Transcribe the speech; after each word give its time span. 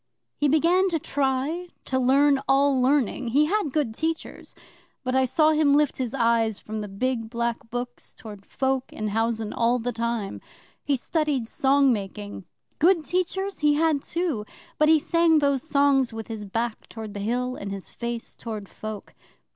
He 0.35 0.47
began 0.47 0.89
to 0.89 0.97
try 0.97 1.67
to 1.85 1.99
learn 1.99 2.41
all 2.47 2.81
learning 2.81 3.27
(he 3.27 3.45
had 3.45 3.71
good 3.71 3.93
teachers), 3.93 4.55
but 5.03 5.13
I 5.13 5.25
saw 5.25 5.51
him 5.51 5.75
lift 5.75 5.97
his 5.97 6.15
eyes 6.15 6.57
from 6.57 6.81
the 6.81 6.87
big 6.87 7.29
black 7.29 7.69
books 7.69 8.15
towards 8.15 8.47
folk 8.49 8.91
in 8.91 9.09
housen 9.09 9.53
all 9.53 9.77
the 9.77 9.91
time. 9.91 10.41
He 10.83 10.95
studied 10.95 11.47
song 11.47 11.93
making 11.93 12.45
(good 12.79 13.05
teachers 13.05 13.59
he 13.59 13.75
had 13.75 14.01
too!), 14.01 14.43
but 14.79 14.89
he 14.89 14.97
sang 14.97 15.37
those 15.37 15.61
songs 15.61 16.11
with 16.11 16.29
his 16.29 16.45
back 16.45 16.89
toward 16.89 17.13
the 17.13 17.19
Hill, 17.19 17.55
and 17.55 17.71
his 17.71 17.91
face 17.91 18.35
toward 18.35 18.67
folk. 18.69 19.13